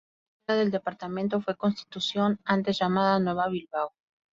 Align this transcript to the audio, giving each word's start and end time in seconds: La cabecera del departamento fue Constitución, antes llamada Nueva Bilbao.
La 0.01 0.53
cabecera 0.53 0.63
del 0.63 0.71
departamento 0.71 1.41
fue 1.41 1.55
Constitución, 1.55 2.39
antes 2.45 2.79
llamada 2.79 3.19
Nueva 3.19 3.47
Bilbao. 3.49 3.93